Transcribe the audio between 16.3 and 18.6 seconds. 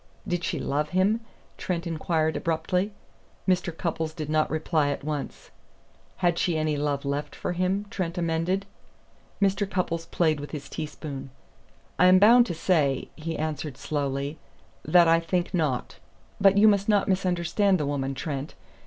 But you must not misunderstand the woman, Trent.